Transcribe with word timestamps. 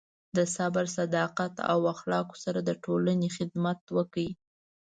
د 0.35 0.37
صبر، 0.55 0.85
صداقت، 0.97 1.53
او 1.71 1.79
اخلاقو 1.93 2.35
سره 2.43 2.59
د 2.63 2.69
ټولنې 2.83 3.27
خدمت 3.37 3.79
وکړئ. 3.95 4.29